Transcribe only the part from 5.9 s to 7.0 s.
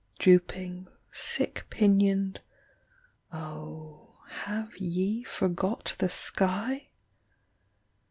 the sky?